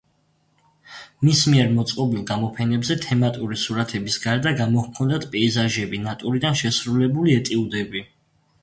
მის 1.27 1.41
მიერ 1.53 1.67
მოწყობილ 1.75 2.23
გამოფენებზე 2.31 2.97
თემატური 3.05 3.59
სურათების 3.67 4.19
გარდა 4.25 4.55
გამოჰქონდათ 4.63 5.29
პეიზაჟები, 5.37 6.03
ნატურიდან 6.09 6.61
შესრულებული 6.65 7.41
ეტიუდები. 7.45 8.05